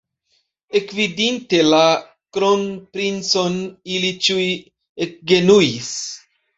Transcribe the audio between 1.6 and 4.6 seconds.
la kronprincon, ili ĉiuj